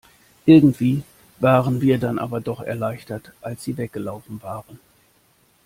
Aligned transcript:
Irgendwie 0.47 1.03
waren 1.37 1.79
wir 1.79 1.99
dann 1.99 2.17
aber 2.17 2.41
doch 2.41 2.59
erleichtert, 2.61 3.33
als 3.41 3.63
sie 3.63 3.77
weggelaufen 3.77 4.41
waren. 4.41 4.79